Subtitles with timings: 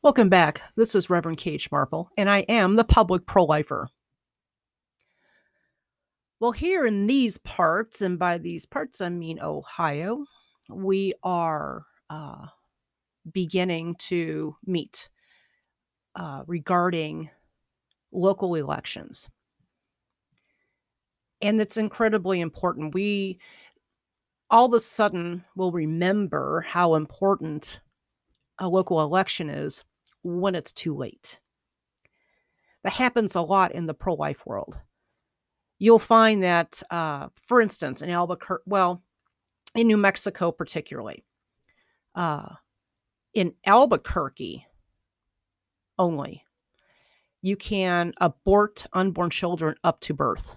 [0.00, 0.62] Welcome back.
[0.76, 3.88] This is Reverend Cage Marple, and I am the public pro lifer.
[6.38, 10.24] Well, here in these parts, and by these parts I mean Ohio,
[10.68, 12.46] we are uh,
[13.32, 15.08] beginning to meet
[16.14, 17.30] uh, regarding
[18.12, 19.28] local elections.
[21.42, 22.94] And it's incredibly important.
[22.94, 23.40] We
[24.48, 27.80] all of a sudden will remember how important
[28.58, 29.84] a local election is
[30.22, 31.40] when it's too late.
[32.84, 34.78] That happens a lot in the pro life world.
[35.78, 39.02] You'll find that, uh, for instance, in Albuquerque, well,
[39.74, 41.24] in New Mexico particularly,
[42.14, 42.54] uh,
[43.34, 44.66] in Albuquerque
[45.98, 46.44] only,
[47.42, 50.56] you can abort unborn children up to birth.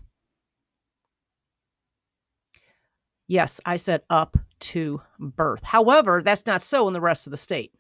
[3.27, 5.63] Yes, I said up to birth.
[5.63, 7.71] However, that's not so in the rest of the state.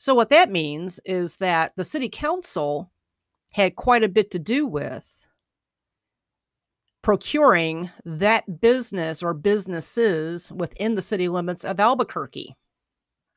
[0.00, 2.92] So, what that means is that the city council
[3.50, 5.26] had quite a bit to do with
[7.02, 12.54] procuring that business or businesses within the city limits of Albuquerque.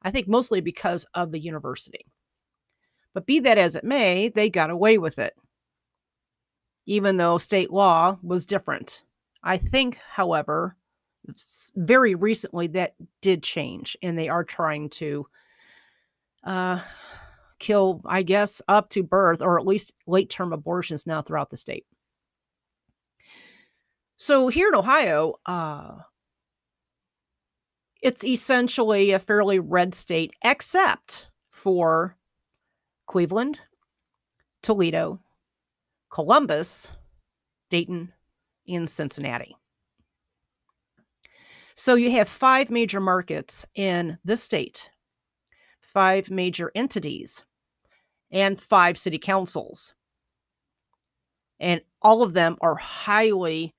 [0.04, 2.06] I think mostly because of the university.
[3.16, 5.34] But be that as it may, they got away with it,
[6.86, 9.02] even though state law was different.
[9.44, 10.76] I think, however,
[11.76, 15.28] very recently that did change, and they are trying to
[16.44, 16.82] uh,
[17.60, 21.58] kill, I guess, up to birth or at least late term abortions now throughout the
[21.58, 21.86] state.
[24.18, 25.98] So here in Ohio, uh,
[28.02, 32.18] it's essentially a fairly red state, except for
[33.08, 33.60] Cleveland,
[34.64, 35.20] Toledo,
[36.12, 36.92] Columbus,
[37.70, 38.12] Dayton,
[38.68, 39.56] and Cincinnati.
[41.76, 44.90] So you have five major markets in the state
[45.94, 47.44] five major entities
[48.32, 49.94] and five city councils.
[51.60, 53.76] And all of them are highly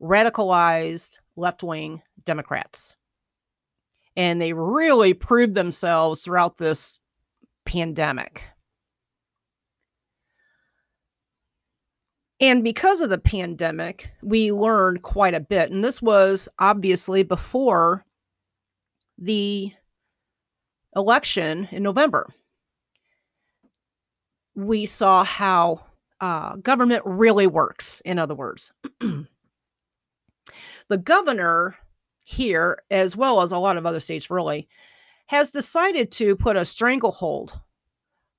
[0.00, 2.96] radicalized left wing Democrats.
[4.16, 6.98] And they really proved themselves throughout this
[7.64, 8.42] pandemic.
[12.40, 15.70] And because of the pandemic, we learned quite a bit.
[15.70, 18.04] And this was obviously before
[19.18, 19.72] the
[20.96, 22.32] election in November,
[24.54, 25.84] we saw how
[26.20, 28.72] uh, government really works, in other words.
[30.88, 31.76] the governor
[32.22, 34.68] here, as well as a lot of other states, really,
[35.26, 37.58] has decided to put a stranglehold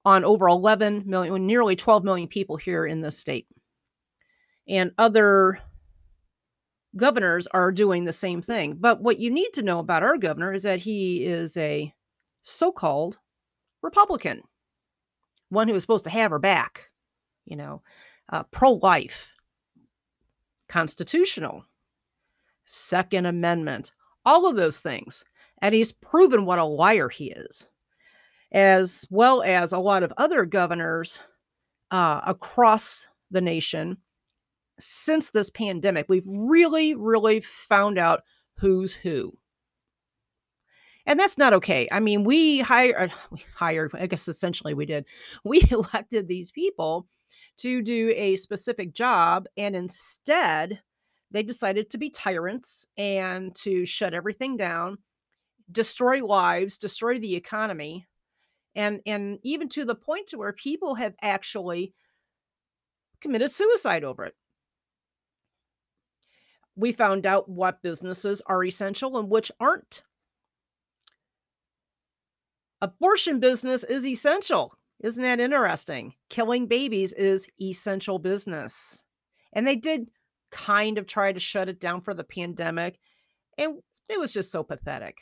[0.03, 3.47] on over 11 million, nearly 12 million people here in this state.
[4.67, 5.59] And other
[6.95, 8.75] governors are doing the same thing.
[8.79, 11.93] But what you need to know about our governor is that he is a
[12.41, 13.19] so called
[13.81, 14.41] Republican,
[15.49, 16.89] one who is supposed to have her back,
[17.45, 17.81] you know,
[18.31, 19.33] uh, pro life,
[20.69, 21.65] constitutional,
[22.65, 23.91] Second Amendment,
[24.25, 25.25] all of those things.
[25.61, 27.67] And he's proven what a liar he is,
[28.51, 31.19] as well as a lot of other governors
[31.91, 33.97] uh, across the nation.
[34.79, 38.21] Since this pandemic, we've really, really found out
[38.57, 39.37] who's who
[41.05, 41.87] and that's not okay.
[41.91, 45.05] I mean, we hired, uh, we hired, I guess essentially we did.
[45.43, 47.07] We elected these people
[47.57, 50.79] to do a specific job, and instead,
[51.31, 54.97] they decided to be tyrants and to shut everything down,
[55.71, 58.07] destroy lives, destroy the economy,
[58.75, 61.93] and and even to the point to where people have actually
[63.19, 64.35] committed suicide over it.
[66.75, 70.03] We found out what businesses are essential and which aren't
[72.81, 74.73] Abortion business is essential.
[75.03, 76.13] Isn't that interesting?
[76.29, 79.03] Killing babies is essential business.
[79.53, 80.09] And they did
[80.51, 82.99] kind of try to shut it down for the pandemic.
[83.57, 83.79] And
[84.09, 85.17] it was just so pathetic.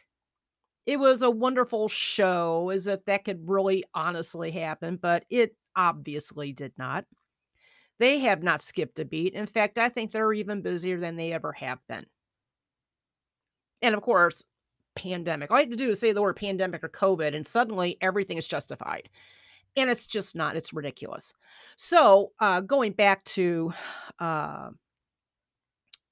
[0.86, 6.52] It was a wonderful show as if that could really honestly happen, but it obviously
[6.52, 7.06] did not.
[8.00, 9.34] They have not skipped a beat.
[9.34, 12.06] In fact, I think they're even busier than they ever have been.
[13.82, 14.44] And of course,
[15.00, 15.50] pandemic.
[15.50, 18.38] All you have to do is say the word pandemic or COVID, and suddenly everything
[18.38, 19.10] is justified.
[19.78, 21.34] And it's just not, it's ridiculous.
[21.76, 23.72] So, uh, going back to
[24.20, 24.70] uh,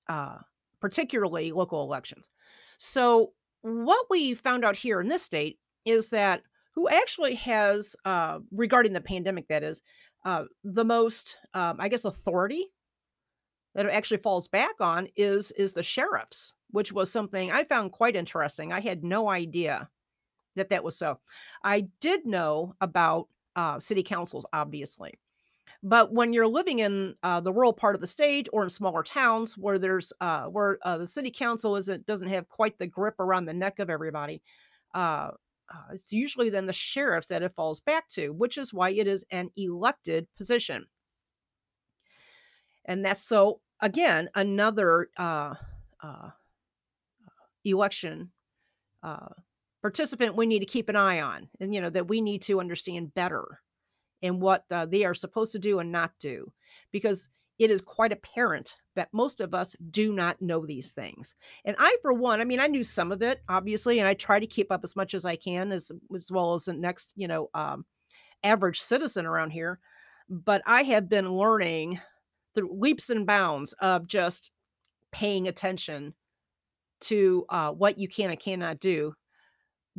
[0.08, 0.38] uh,
[0.80, 2.30] particularly local elections.
[2.78, 6.44] So, what we found out here in this state is that
[6.74, 9.82] who actually has, uh, regarding the pandemic, that is,
[10.26, 12.68] uh, the most, um, I guess, authority
[13.78, 17.92] that it actually falls back on is is the sheriffs which was something I found
[17.92, 18.72] quite interesting.
[18.72, 19.90] I had no idea
[20.56, 21.20] that that was so.
[21.64, 25.14] I did know about uh, city councils, obviously.
[25.84, 29.04] But when you're living in uh, the rural part of the state or in smaller
[29.04, 33.20] towns where there's uh, where uh, the city council isn't doesn't have quite the grip
[33.20, 34.42] around the neck of everybody,
[34.96, 35.30] uh,
[35.70, 39.08] uh, it's usually then the sheriffs that it falls back to, which is why it
[39.08, 40.88] is an elected position.
[42.86, 45.54] And that's so again another uh,
[46.04, 46.30] uh,
[47.66, 48.32] election
[49.04, 49.28] uh,
[49.82, 52.60] participant we need to keep an eye on, and you know that we need to
[52.60, 53.62] understand better
[54.24, 56.52] and what uh, they are supposed to do and not do,
[56.92, 57.30] because
[57.60, 61.36] it is quite apparent that most of us do not know these things.
[61.66, 64.40] And I, for one, I mean, I knew some of it, obviously, and I try
[64.40, 67.28] to keep up as much as I can, as as well as the next, you
[67.28, 67.86] know, um,
[68.44, 69.80] average citizen around here.
[70.30, 72.00] But I have been learning
[72.58, 74.52] the leaps and bounds of just
[75.12, 76.16] paying attention
[77.00, 79.14] to uh, what you can and cannot do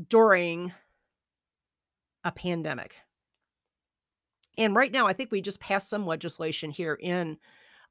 [0.09, 0.73] during
[2.25, 2.97] a pandemic.
[4.59, 7.39] And right now, I think we just passed some legislation here in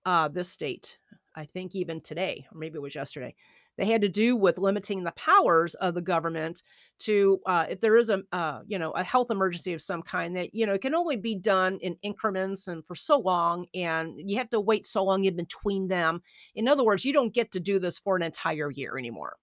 [0.05, 0.97] uh, this state.
[1.33, 3.35] I think even today, or maybe it was yesterday,
[3.77, 6.61] they had to do with limiting the powers of the government
[6.99, 10.35] to uh, if there is a uh, you know a health emergency of some kind
[10.35, 14.13] that you know it can only be done in increments and for so long, and
[14.17, 16.21] you have to wait so long in between them.
[16.55, 19.37] In other words, you don't get to do this for an entire year anymore.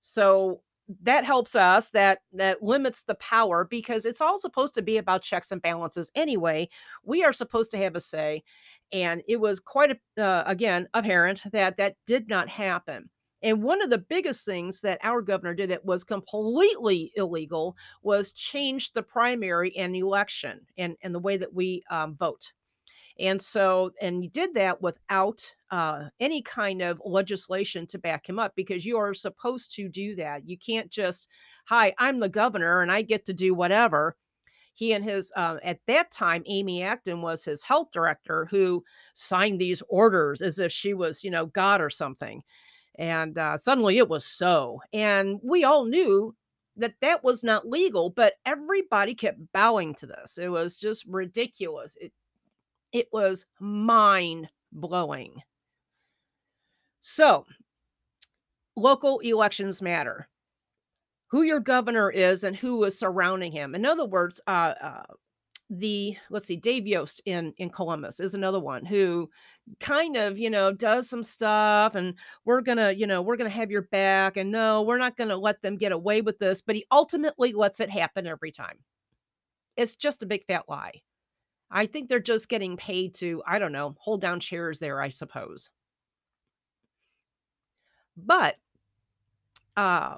[0.00, 0.62] So
[1.02, 5.22] that helps us that that limits the power because it's all supposed to be about
[5.22, 6.66] checks and balances anyway
[7.04, 8.42] we are supposed to have a say
[8.90, 13.10] and it was quite a, uh, again apparent that that did not happen
[13.42, 18.32] and one of the biggest things that our governor did that was completely illegal was
[18.32, 22.52] change the primary and election and, and the way that we um, vote
[23.20, 28.38] and so, and he did that without uh, any kind of legislation to back him
[28.38, 30.48] up because you are supposed to do that.
[30.48, 31.26] You can't just,
[31.66, 34.16] hi, I'm the governor and I get to do whatever.
[34.72, 39.60] He and his, uh, at that time, Amy Acton was his health director who signed
[39.60, 42.44] these orders as if she was, you know, God or something.
[42.98, 44.80] And uh, suddenly it was so.
[44.92, 46.34] And we all knew
[46.76, 50.38] that that was not legal, but everybody kept bowing to this.
[50.38, 51.96] It was just ridiculous.
[52.00, 52.12] It
[52.92, 55.42] it was mind blowing.
[57.00, 57.46] So,
[58.76, 60.28] local elections matter.
[61.30, 63.74] Who your governor is and who is surrounding him.
[63.74, 65.02] In other words, uh, uh,
[65.70, 69.30] the let's see, Dave Yost in in Columbus is another one who
[69.80, 73.70] kind of you know does some stuff, and we're gonna you know we're gonna have
[73.70, 76.62] your back, and no, we're not gonna let them get away with this.
[76.62, 78.78] But he ultimately lets it happen every time.
[79.76, 81.02] It's just a big fat lie.
[81.70, 85.10] I think they're just getting paid to, I don't know, hold down chairs there, I
[85.10, 85.70] suppose.
[88.16, 88.56] But
[89.76, 90.16] uh,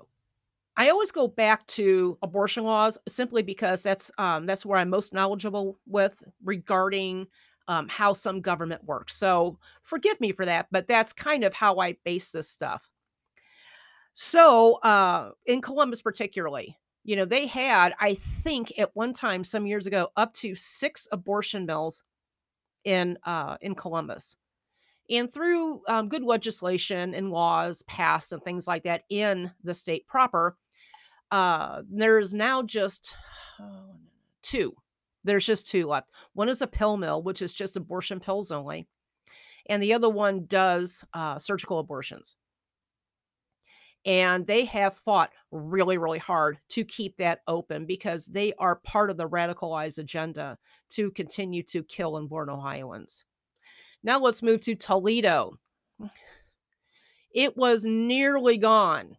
[0.81, 5.13] I always go back to abortion laws simply because that's um, that's where I'm most
[5.13, 7.27] knowledgeable with regarding
[7.69, 9.15] um, how some government works.
[9.15, 12.89] So forgive me for that, but that's kind of how I base this stuff.
[14.15, 19.67] So uh, in Columbus, particularly, you know, they had, I think, at one time some
[19.67, 22.03] years ago, up to six abortion mills
[22.85, 24.35] in uh, in Columbus.
[25.11, 30.07] And through um, good legislation and laws passed and things like that in the state
[30.07, 30.57] proper,
[31.31, 33.15] uh, there's now just
[34.43, 34.75] two.
[35.25, 36.11] There's just two left.
[36.33, 38.87] One is a pill mill, which is just abortion pills only,
[39.67, 42.37] and the other one does uh, surgical abortions
[44.07, 49.11] and they have fought really really hard to keep that open because they are part
[49.11, 50.57] of the radicalized agenda
[50.89, 53.25] to continue to kill and born ohioans
[54.03, 55.53] now let's move to toledo
[57.35, 59.17] it was nearly gone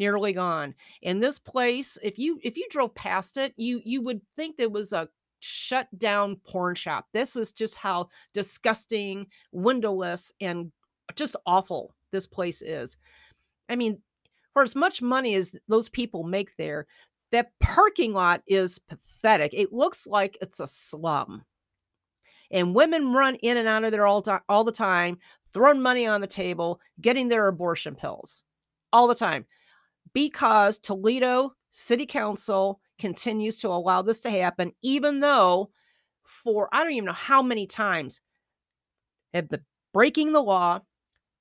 [0.00, 4.20] nearly gone and this place if you if you drove past it you you would
[4.36, 10.72] think there was a shut down porn shop this is just how disgusting windowless and
[11.14, 12.96] just awful this place is
[13.70, 13.98] I mean,
[14.52, 16.86] for as much money as those people make there,
[17.30, 19.54] that parking lot is pathetic.
[19.54, 21.44] It looks like it's a slum.
[22.50, 25.18] And women run in and out of there all, to- all the time,
[25.54, 28.42] throwing money on the table, getting their abortion pills
[28.92, 29.46] all the time
[30.12, 35.70] because Toledo City Council continues to allow this to happen, even though
[36.22, 38.20] for I don't even know how many times
[39.34, 39.48] have
[39.92, 40.80] breaking the law,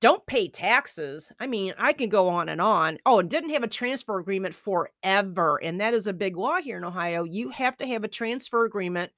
[0.01, 1.31] don't pay taxes.
[1.39, 2.99] I mean, I can go on and on.
[3.05, 5.59] Oh, and didn't have a transfer agreement forever.
[5.61, 7.23] And that is a big law here in Ohio.
[7.23, 9.11] You have to have a transfer agreement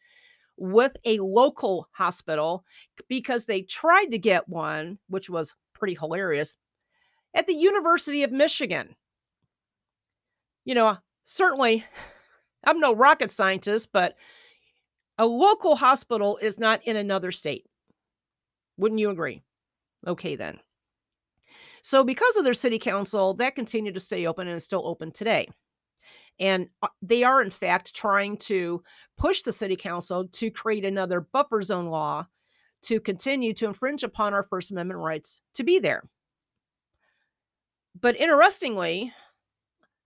[0.57, 2.63] with a local hospital
[3.07, 6.55] because they tried to get one, which was pretty hilarious,
[7.35, 8.95] at the University of Michigan.
[10.65, 11.85] You know, certainly,
[12.63, 14.15] I'm no rocket scientist, but
[15.17, 17.65] a local hospital is not in another state.
[18.77, 19.43] Wouldn't you agree?
[20.07, 20.59] Okay, then.
[21.83, 25.11] So, because of their city council, that continued to stay open and is still open
[25.11, 25.49] today.
[26.39, 28.83] And uh, they are, in fact, trying to
[29.17, 32.27] push the city council to create another buffer zone law
[32.83, 36.03] to continue to infringe upon our First Amendment rights to be there.
[37.99, 39.13] But interestingly,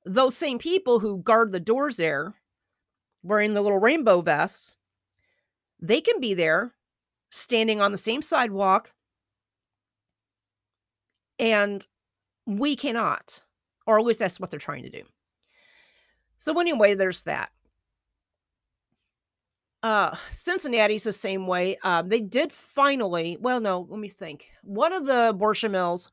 [0.06, 2.36] those same people who guard the doors there,
[3.24, 4.76] wearing the little rainbow vests,
[5.82, 6.74] they can be there
[7.32, 8.94] standing on the same sidewalk
[11.40, 11.86] and
[12.46, 13.42] we cannot,
[13.86, 15.04] or at least that's what they're trying to do.
[16.38, 17.50] So, anyway, there's that.
[19.84, 21.78] Uh, Cincinnati's the same way.
[21.84, 24.50] Uh, they did finally, well, no, let me think.
[24.64, 26.12] One of the abortion mills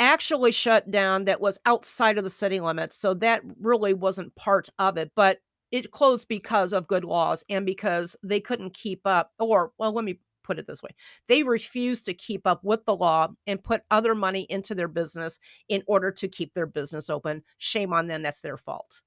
[0.00, 2.96] actually shut down that was outside of the city limits.
[2.96, 5.38] So that really wasn't part of it, but
[5.70, 9.32] it closed because of good laws and because they couldn't keep up.
[9.38, 10.90] Or, well, let me put it this way
[11.28, 15.38] they refused to keep up with the law and put other money into their business
[15.68, 17.44] in order to keep their business open.
[17.58, 18.22] Shame on them.
[18.22, 19.02] That's their fault.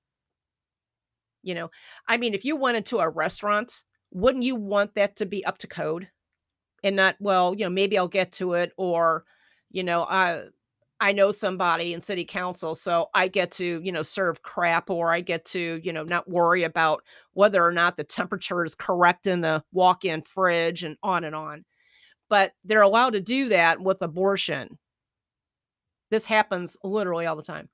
[1.41, 1.71] You know,
[2.07, 5.57] I mean, if you went into a restaurant, wouldn't you want that to be up
[5.57, 6.07] to code
[6.83, 9.25] and not, well, you know, maybe I'll get to it or,
[9.69, 10.43] you know, I,
[11.03, 15.11] I know somebody in city council, so I get to, you know, serve crap or
[15.11, 19.27] I get to, you know, not worry about whether or not the temperature is correct
[19.27, 21.65] in the walk in fridge and on and on.
[22.29, 24.79] But they're allowed to do that with abortion.
[26.09, 27.67] This happens literally all the time.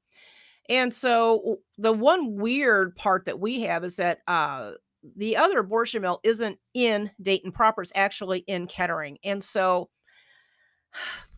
[0.68, 4.72] And so the one weird part that we have is that uh,
[5.16, 9.20] the other abortion mill isn't in Dayton proper, it's actually in Kettering.
[9.24, 9.92] And so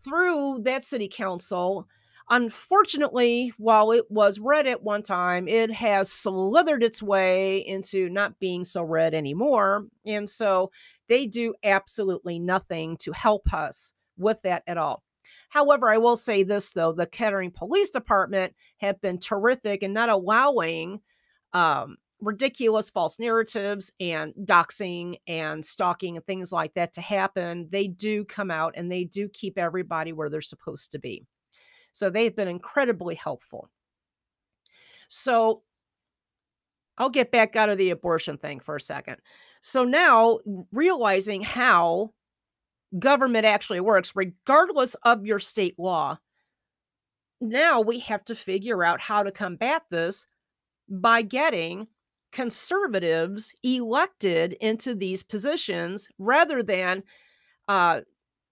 [0.04, 1.88] through that city council.
[2.30, 8.40] Unfortunately, while it was red at one time, it has slithered its way into not
[8.40, 9.88] being so red anymore.
[10.06, 10.72] And so
[11.10, 15.04] they do absolutely nothing to help us with that at all.
[15.50, 20.08] However, I will say this though the Kettering Police Department have been terrific in not
[20.08, 21.02] allowing
[21.52, 27.88] um, ridiculous false narratives and doxing and stalking and things like that to happen, they
[27.88, 31.26] do come out and they do keep everybody where they're supposed to be.
[31.94, 33.70] So they've been incredibly helpful.
[35.10, 35.64] So
[36.98, 39.18] I'll get back out of the abortion thing for a second.
[39.60, 40.40] So now
[40.72, 42.14] realizing how
[42.98, 46.20] government actually works, regardless of your state law,
[47.40, 50.26] now we have to figure out how to combat this
[50.88, 51.88] by getting
[52.32, 57.04] conservatives elected into these positions rather than
[57.68, 58.00] uh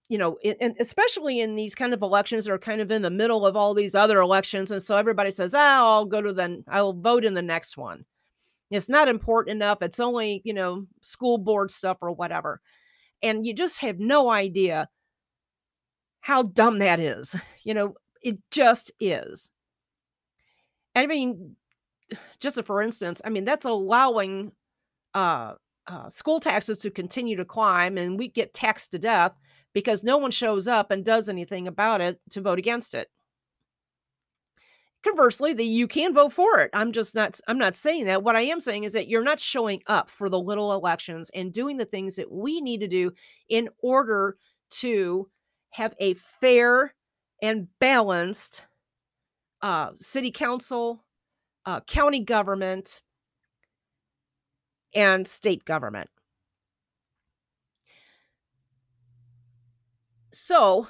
[0.08, 3.10] you know and especially in these kind of elections that are kind of in the
[3.10, 6.62] middle of all these other elections and so everybody says ah, i'll go to the
[6.68, 8.04] i'll vote in the next one.
[8.70, 12.60] It's not important enough it's only you know school board stuff or whatever
[13.22, 14.88] and you just have no idea
[16.20, 19.48] how dumb that is you know it just is.
[20.94, 21.56] I mean
[22.40, 24.52] just for instance, I mean, that's allowing
[25.14, 25.54] uh,
[25.86, 29.32] uh, school taxes to continue to climb and we get taxed to death
[29.72, 33.08] because no one shows up and does anything about it to vote against it.
[35.02, 36.70] Conversely, the, you can vote for it.
[36.74, 38.22] I'm just not I'm not saying that.
[38.22, 41.52] What I am saying is that you're not showing up for the little elections and
[41.52, 43.12] doing the things that we need to do
[43.48, 44.36] in order
[44.70, 45.28] to
[45.70, 46.94] have a fair
[47.40, 48.64] and balanced
[49.62, 51.02] uh, city council,
[51.66, 53.00] uh, county government,
[54.94, 56.10] and state government.
[60.32, 60.88] So,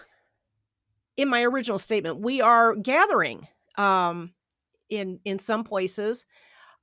[1.16, 3.46] in my original statement, we are gathering
[3.76, 4.32] um,
[4.88, 6.24] in in some places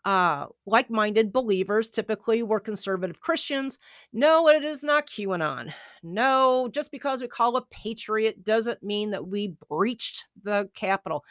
[0.08, 1.90] uh, like-minded believers.
[1.90, 3.78] Typically, we're conservative Christians.
[4.14, 5.74] No, it is not QAnon.
[6.02, 11.26] No, just because we call a patriot doesn't mean that we breached the Capitol.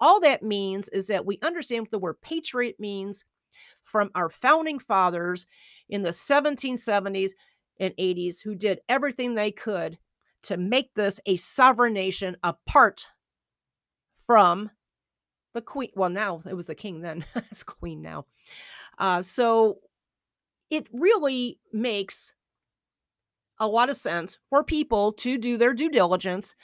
[0.00, 3.24] All that means is that we understand what the word patriot means
[3.82, 5.46] from our founding fathers
[5.88, 7.30] in the 1770s
[7.80, 9.98] and 80s who did everything they could
[10.42, 13.06] to make this a sovereign nation apart
[14.26, 14.70] from
[15.54, 15.90] the queen.
[15.96, 18.26] Well, now it was the king then, it's queen now.
[18.98, 19.78] Uh, so
[20.70, 22.34] it really makes
[23.58, 26.54] a lot of sense for people to do their due diligence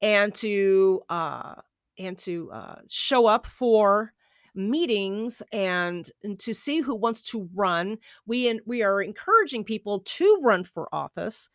[0.00, 1.54] and to uh,
[1.98, 4.12] and to uh, show up for
[4.54, 7.98] meetings and, and to see who wants to run.
[8.26, 11.48] We in, we are encouraging people to run for office,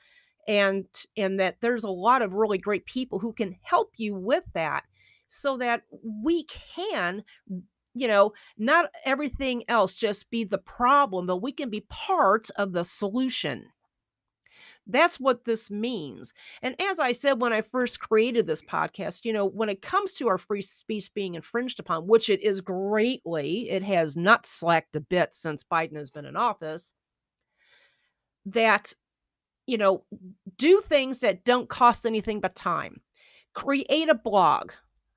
[0.48, 4.44] and and that there's a lot of really great people who can help you with
[4.53, 4.84] that,
[5.27, 5.84] so that
[6.24, 7.24] we can
[7.98, 12.72] you know, not everything else just be the problem, but we can be part of
[12.72, 13.65] the solution.
[14.88, 16.34] That's what this means.
[16.62, 20.13] And as I said when I first created this podcast, you know, when it comes
[20.13, 24.96] to our free speech being infringed upon, which it is greatly, it has not slacked
[24.96, 26.94] a bit since Biden has been in office,
[28.46, 28.94] that,
[29.65, 30.03] you know,
[30.58, 33.01] do things that don't cost anything but time.
[33.53, 34.72] Create a blog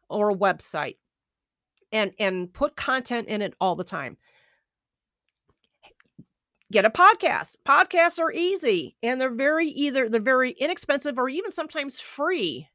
[0.08, 0.96] or a website
[1.92, 4.16] and and put content in it all the time
[6.72, 7.56] get a podcast.
[7.66, 12.68] Podcasts are easy and they're very either they're very inexpensive or even sometimes free.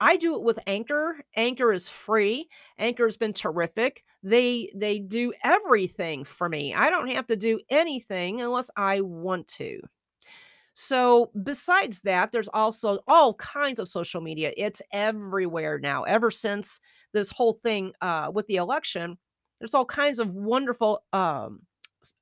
[0.00, 1.24] I do it with Anchor.
[1.36, 2.48] Anchor is free.
[2.78, 4.04] Anchor has been terrific.
[4.22, 6.74] They they do everything for me.
[6.74, 9.80] I don't have to do anything unless I want to.
[10.76, 14.52] So, besides that, there's also all kinds of social media.
[14.56, 16.02] It's everywhere now.
[16.02, 16.80] Ever since
[17.12, 19.16] this whole thing uh, with the election,
[19.60, 21.60] there's all kinds of wonderful um,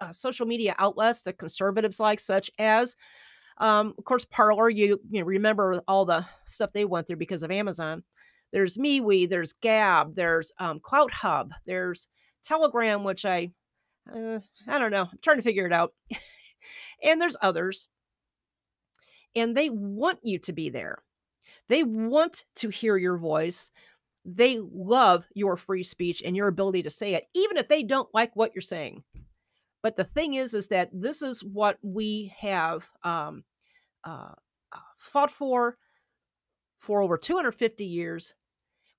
[0.01, 2.97] uh, social media outlets that conservatives like, such as,
[3.59, 4.69] um, of course, Parler.
[4.69, 8.03] You, you remember all the stuff they went through because of Amazon.
[8.53, 12.07] There's MeWe, there's Gab, there's um, CloutHub, there's
[12.45, 13.51] Telegram, which I,
[14.15, 15.95] uh, I don't know, I'm trying to figure it out,
[17.03, 17.89] and there's others.
[19.35, 20.99] And they want you to be there.
[21.69, 23.71] They want to hear your voice.
[24.27, 28.13] They love your free speech and your ability to say it, even if they don't
[28.13, 29.03] like what you're saying.
[29.83, 33.45] But the thing is, is that this is what we have um,
[34.05, 34.35] uh,
[34.73, 35.77] uh fought for
[36.79, 38.35] for over 250 years.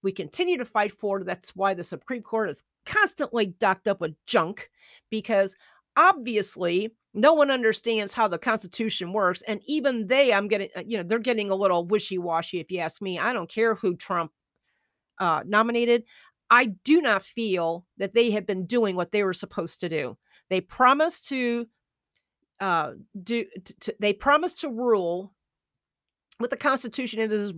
[0.02, 1.24] We continue to fight for.
[1.24, 4.70] That's why the Supreme Court is constantly docked up with junk
[5.10, 5.56] because
[5.96, 9.44] obviously no one understands how the Constitution works.
[9.48, 12.72] And even they, I'm getting, uh, you know, they're getting a little wishy washy, if
[12.72, 13.20] you ask me.
[13.20, 14.32] I don't care who Trump
[15.20, 16.04] uh, nominated.
[16.50, 20.18] I do not feel that they have been doing what they were supposed to do.
[20.50, 21.68] They promise to
[22.60, 23.46] uh, do.
[23.82, 25.34] To, they promise to rule
[26.40, 27.54] with the Constitution as,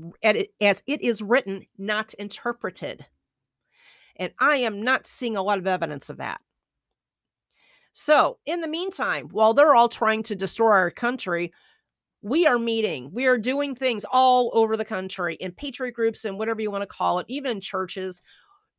[0.61, 3.05] as it is written, not interpreted.
[4.17, 6.39] And I am not seeing a lot of evidence of that.
[7.93, 11.53] So, in the meantime, while they're all trying to destroy our country,
[12.21, 16.37] we are meeting, we are doing things all over the country in patriot groups and
[16.37, 18.21] whatever you want to call it, even in churches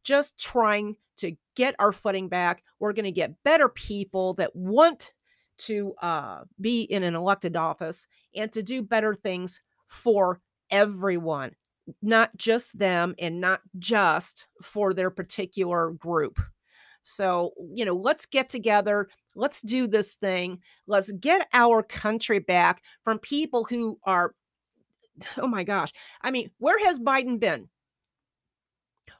[0.07, 2.62] just trying to get our footing back.
[2.79, 5.12] We're going to get better people that want
[5.59, 10.40] to uh, be in an elected office and to do better things for
[10.71, 11.53] everyone,
[12.03, 16.38] not just them and not just for their particular group.
[17.03, 19.09] So, you know, let's get together.
[19.35, 20.61] Let's do this thing.
[20.87, 24.35] Let's get our country back from people who are,
[25.38, 25.92] oh my gosh.
[26.23, 27.69] I mean, where has Biden been?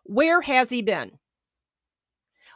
[0.08, 1.18] Where has he been?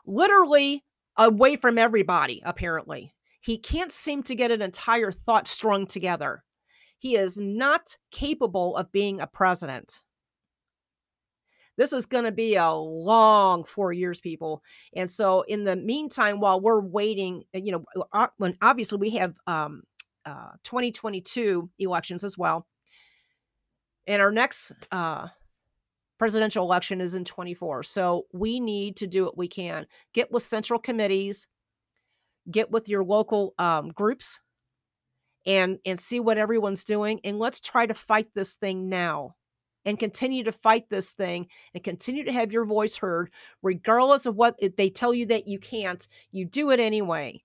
[0.07, 0.85] Literally
[1.17, 3.13] away from everybody, apparently.
[3.41, 6.45] He can't seem to get an entire thought strung together.
[6.99, 10.01] He is not capable of being a president.
[11.77, 14.63] This is going to be a long four years, people.
[14.95, 19.11] And so, in the meantime, while we're waiting, uh, you know, uh, when obviously we
[19.17, 19.85] have um,
[20.27, 22.67] uh, 2022 elections as well.
[24.07, 25.29] And our next uh,
[26.21, 27.83] presidential election is in 24.
[27.83, 29.87] So we need to do what we can.
[30.13, 31.47] Get with central committees,
[32.51, 34.39] get with your local um, groups,
[35.47, 37.21] and and see what everyone's doing.
[37.25, 39.37] And let's try to fight this thing now,
[39.87, 43.31] and continue to fight this thing, and continue to have your voice heard,
[43.63, 46.07] regardless of what they tell you that you can't.
[46.33, 47.43] You do it anyway,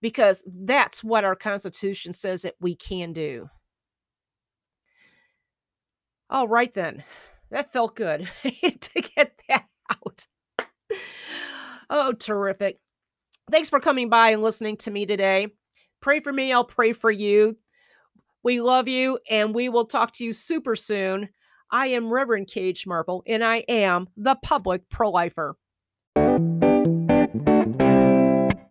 [0.00, 3.50] because that's what our Constitution says that we can do.
[6.30, 7.02] All right then
[7.52, 10.26] that felt good to get that out.
[11.88, 12.80] Oh, terrific.
[13.50, 15.48] Thanks for coming by and listening to me today.
[16.00, 17.56] Pray for me, I'll pray for you.
[18.42, 21.28] We love you, and we will talk to you super soon.
[21.70, 25.56] I am Reverend Cage Marple, and I am the public pro lifer.